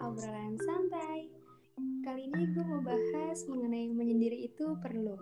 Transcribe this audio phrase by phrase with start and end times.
[0.00, 1.28] obrolan santai.
[2.00, 5.16] Kali ini gue mau bahas mengenai menyendiri itu perlu.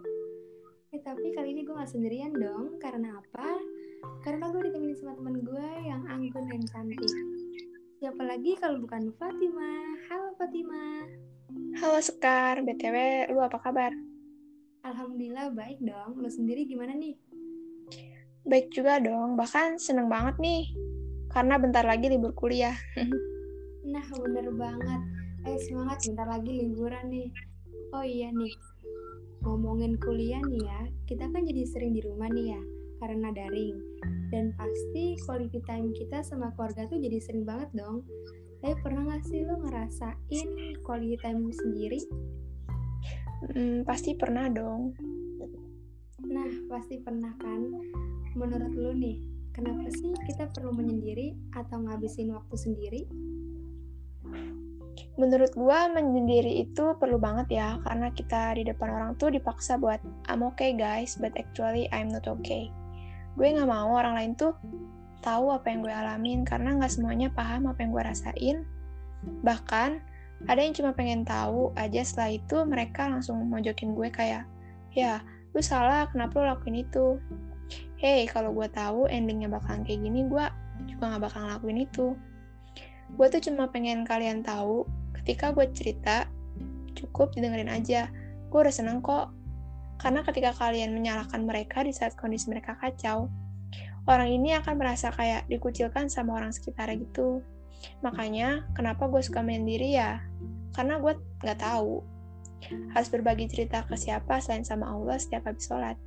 [0.94, 3.58] Eh, tapi kali ini gue gak sendirian dong, karena apa?
[4.22, 7.10] Karena gue ditemani sama temen gue yang anggun dan cantik.
[7.98, 9.98] Siapa lagi kalau bukan Fatima?
[10.06, 11.10] Halo Fatima.
[11.82, 13.90] Halo Sekar, BTW lu apa kabar?
[14.86, 17.18] Alhamdulillah baik dong, lu sendiri gimana nih?
[18.46, 20.70] Baik juga dong, bahkan seneng banget nih
[21.34, 22.78] karena bentar lagi libur kuliah.
[23.86, 25.02] nah bener banget.
[25.46, 27.28] Eh semangat bentar lagi liburan nih.
[27.94, 28.54] Oh iya nih
[29.42, 30.80] ngomongin kuliah nih ya.
[31.06, 32.62] Kita kan jadi sering di rumah nih ya
[32.98, 33.78] karena daring.
[34.28, 38.04] Dan pasti quality time kita sama keluarga tuh jadi sering banget dong.
[38.58, 40.48] Tapi pernah gak sih lo ngerasain
[40.82, 42.00] quality time sendiri?
[43.54, 44.98] Hmm, pasti pernah dong.
[46.26, 47.70] Nah pasti pernah kan?
[48.34, 49.22] Menurut lo nih
[49.54, 53.02] kenapa sih kita perlu menyendiri atau ngabisin waktu sendiri?
[55.18, 59.98] Menurut gua menyendiri itu perlu banget ya karena kita di depan orang tuh dipaksa buat
[60.30, 62.70] I'm okay guys, but actually I'm not okay.
[63.38, 64.54] Gue nggak mau orang lain tuh
[65.22, 68.56] tahu apa yang gue alamin karena nggak semuanya paham apa yang gue rasain.
[69.42, 69.90] Bahkan
[70.46, 74.46] ada yang cuma pengen tahu aja setelah itu mereka langsung mojokin gue kayak,
[74.94, 77.18] ya lu salah kenapa lu lakuin itu.
[77.98, 80.46] Hey, kalau gue tahu endingnya bakalan kayak gini, gue
[80.86, 82.06] juga nggak bakal ngelakuin itu.
[83.14, 84.84] Gue tuh cuma pengen kalian tahu
[85.22, 86.28] ketika gue cerita,
[86.96, 88.10] cukup didengerin aja.
[88.48, 89.32] Gue udah seneng kok.
[89.98, 93.26] Karena ketika kalian menyalahkan mereka di saat kondisi mereka kacau,
[94.06, 97.42] orang ini akan merasa kayak dikucilkan sama orang sekitar gitu.
[98.02, 100.22] Makanya, kenapa gue suka menyendiri ya?
[100.74, 102.02] Karena gue gak tahu.
[102.94, 105.98] Harus berbagi cerita ke siapa selain sama Allah setiap habis sholat.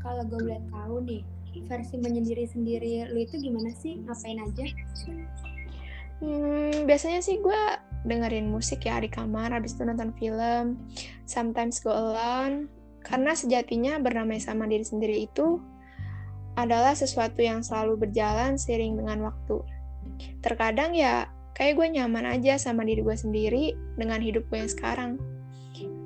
[0.00, 1.22] Kalau gue boleh tahu nih,
[1.68, 4.00] versi menyendiri sendiri lu itu gimana sih?
[4.00, 4.66] Ngapain aja?
[6.22, 7.62] Hmm, biasanya sih gue
[8.06, 10.78] dengerin musik ya di kamar, habis itu nonton film,
[11.26, 12.70] sometimes go alone,
[13.02, 15.58] karena sejatinya bernamai sama diri sendiri itu
[16.54, 19.66] adalah sesuatu yang selalu berjalan seiring dengan waktu.
[20.44, 21.26] Terkadang ya
[21.58, 23.64] kayak gue nyaman aja sama diri gue sendiri
[23.98, 25.12] dengan hidup gue yang sekarang.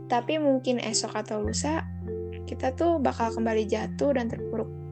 [0.07, 1.83] Tapi mungkin esok atau lusa,
[2.47, 4.86] kita tuh bakal kembali jatuh dan terpuruk.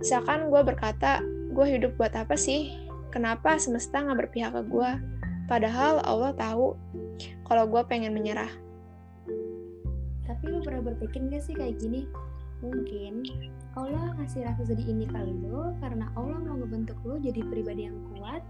[0.00, 1.20] Misalkan gue berkata,
[1.52, 2.72] gue hidup buat apa sih?
[3.12, 4.90] Kenapa semesta nggak berpihak ke gue?
[5.44, 6.72] Padahal Allah tahu
[7.44, 8.48] kalau gue pengen menyerah.
[10.24, 12.08] Tapi lu pernah berpikir gak sih kayak gini?
[12.64, 13.28] Mungkin
[13.76, 17.98] Allah ngasih rasa sedih ini ke lu karena Allah mau ngebentuk lu jadi pribadi yang
[18.14, 18.40] kuat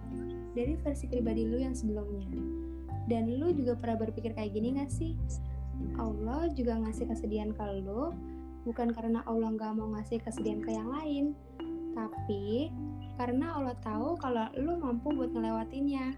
[0.54, 2.30] dari versi pribadi lu yang sebelumnya.
[3.10, 5.18] Dan lu juga pernah berpikir kayak gini gak sih?
[5.96, 8.14] Allah juga ngasih kesedihan ke lu
[8.64, 11.24] bukan karena Allah nggak mau ngasih kesedihan ke yang lain,
[11.96, 12.70] tapi
[13.20, 16.16] karena Allah tahu kalau lu mampu buat ngelewatinnya.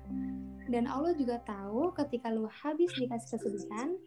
[0.71, 3.99] Dan Allah juga tahu ketika lu habis dikasih kesedihan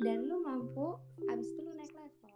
[0.00, 0.96] dan lu mampu,
[1.28, 2.34] habis itu lu naik level.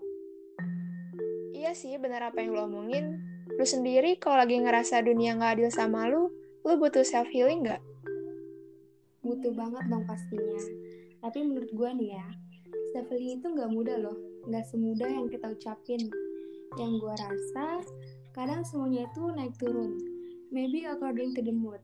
[1.57, 3.17] Iya sih, benar apa yang lu omongin.
[3.57, 6.29] Lu sendiri kalau lagi ngerasa dunia nggak adil sama lu,
[6.63, 7.81] lu butuh self healing nggak?
[9.25, 10.63] Butuh banget dong pastinya.
[11.25, 12.27] Tapi menurut gue nih ya,
[12.93, 14.17] self healing itu nggak mudah loh,
[14.47, 16.03] nggak semudah yang kita ucapin.
[16.81, 17.67] Yang gue rasa
[18.33, 20.01] kadang semuanya itu naik turun.
[20.49, 21.81] Maybe according to the mood.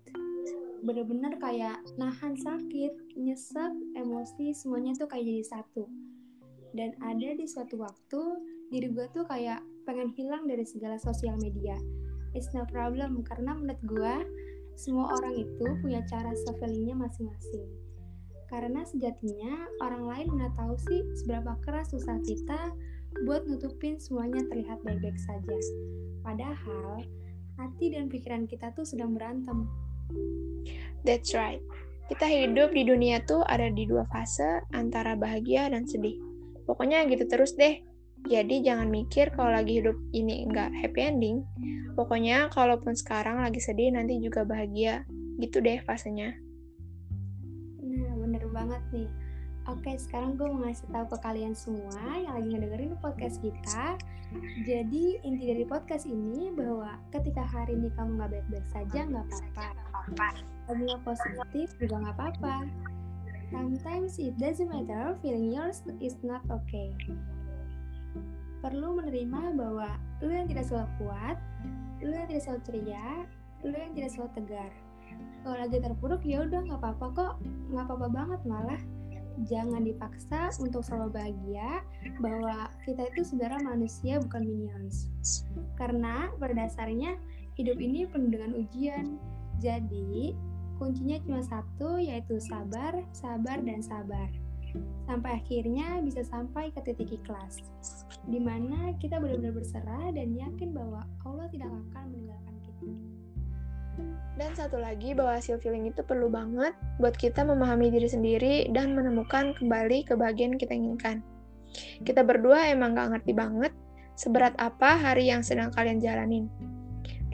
[0.81, 5.85] Bener-bener kayak nahan sakit nyesek emosi semuanya tuh kayak jadi satu.
[6.73, 8.21] Dan ada di suatu waktu
[8.69, 11.77] diri gue tuh kayak pengen hilang dari segala sosial media.
[12.37, 14.15] It's no problem karena menurut gue
[14.79, 17.88] semua orang itu punya cara self masing-masing
[18.49, 22.73] karena sejatinya orang lain nggak tahu sih seberapa keras susah kita
[23.25, 25.57] buat nutupin semuanya terlihat baik-baik saja.
[26.25, 27.05] Padahal,
[27.61, 29.69] hati dan pikiran kita tuh sedang berantem.
[31.05, 31.61] That's right.
[32.09, 36.17] Kita hidup di dunia tuh ada di dua fase antara bahagia dan sedih.
[36.65, 37.85] Pokoknya gitu terus deh.
[38.27, 41.45] Jadi jangan mikir kalau lagi hidup ini nggak happy ending.
[41.95, 45.05] Pokoknya kalaupun sekarang lagi sedih nanti juga bahagia.
[45.37, 46.48] Gitu deh fasenya.
[48.59, 49.11] Banget nih.
[49.71, 53.95] Oke, sekarang gue mau ngasih tahu ke kalian semua yang lagi ngedengerin podcast kita.
[54.67, 60.29] Jadi inti dari podcast ini bahwa ketika hari ini kamu nggak baik-baik saja nggak apa-apa.
[60.67, 62.57] Kamu nggak positif juga nggak apa-apa.
[63.55, 66.91] Sometimes it doesn't matter feeling yours is not okay.
[68.59, 71.39] Perlu menerima bahwa lu yang tidak selalu kuat,
[72.03, 73.09] lu yang tidak selalu ceria,
[73.63, 74.73] lu yang tidak selalu tegar.
[75.43, 77.35] Kalau lagi terpuruk ya udah nggak apa-apa kok,
[77.73, 78.81] nggak apa-apa banget malah
[79.47, 81.87] jangan dipaksa untuk selalu bahagia
[82.19, 85.07] bahwa kita itu sebenarnya manusia bukan minions.
[85.79, 87.15] Karena pada dasarnya
[87.55, 89.19] hidup ini penuh dengan ujian.
[89.63, 90.35] Jadi,
[90.79, 94.31] kuncinya cuma satu yaitu sabar, sabar dan sabar.
[95.09, 97.65] sampai akhirnya bisa sampai ke titik ikhlas,
[98.29, 103.08] di mana kita benar-benar berserah dan yakin bahwa Allah tidak akan meninggalkan kita.
[104.39, 106.71] Dan satu lagi bahwa hasil feeling itu perlu banget
[107.03, 111.27] buat kita memahami diri sendiri dan menemukan kembali kebahagiaan kita inginkan.
[112.07, 113.75] Kita berdua emang gak ngerti banget
[114.15, 116.47] seberat apa hari yang sedang kalian jalanin.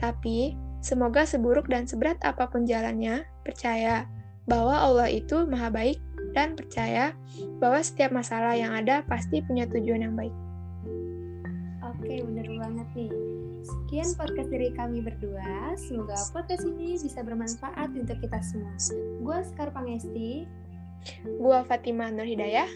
[0.01, 4.09] Tapi, semoga seburuk dan seberat apa pun jalannya, percaya
[4.49, 6.01] bahwa Allah itu maha baik
[6.33, 7.13] dan percaya
[7.61, 10.33] bahwa setiap masalah yang ada pasti punya tujuan yang baik.
[11.85, 13.09] Oke, bener banget nih.
[13.65, 15.73] Sekian podcast dari kami berdua.
[15.73, 18.77] Semoga podcast ini bisa bermanfaat untuk kita semua.
[19.25, 20.45] Gue Sekar Pangesti.
[21.25, 22.69] Gue Fatimah Nur Hidayah.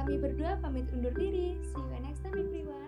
[0.00, 1.60] Kami berdua pamit undur diri.
[1.60, 2.85] See you next time everyone.